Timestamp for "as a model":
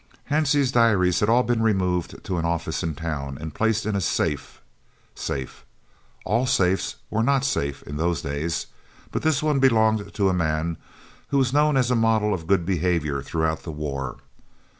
11.77-12.33